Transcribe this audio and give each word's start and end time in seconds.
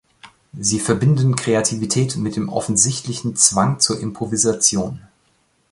Sie 0.57 0.79
verbinden 0.79 1.35
Kreativität 1.35 2.17
mit 2.17 2.35
dem 2.35 2.49
offensichtlichen 2.49 3.35
Zwang 3.35 3.79
zur 3.79 3.99
Improvisation. 3.99 4.99